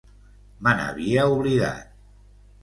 [0.67, 1.93] Me n'havia oblidat.